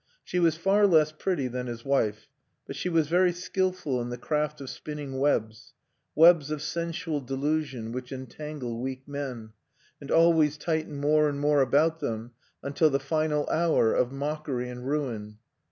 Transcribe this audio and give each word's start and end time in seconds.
She 0.23 0.39
was 0.39 0.57
far 0.57 0.87
less 0.87 1.11
pretty 1.11 1.47
than 1.47 1.67
his 1.67 1.85
wife; 1.85 2.27
but 2.65 2.75
she 2.75 2.89
was 2.89 3.07
very 3.07 3.31
skillful 3.31 4.01
in 4.01 4.09
the 4.09 4.17
craft 4.17 4.59
of 4.59 4.67
spinning 4.71 5.19
webs, 5.19 5.73
webs 6.15 6.49
of 6.49 6.63
sensual 6.63 7.21
delusion 7.21 7.91
which 7.91 8.11
entangle 8.11 8.79
weak 8.81 9.07
men; 9.07 9.53
and 10.01 10.09
always 10.09 10.57
tighten 10.57 10.95
more 10.97 11.29
and 11.29 11.39
more 11.39 11.61
about 11.61 11.99
them 11.99 12.31
until 12.63 12.89
the 12.89 12.99
final 12.99 13.47
hour 13.51 13.93
of 13.93 14.11
mockery 14.11 14.69
and 14.69 14.87
ruin. 14.87 15.37